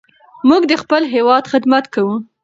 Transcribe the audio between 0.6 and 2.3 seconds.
د خپل هېواد خدمت کوو.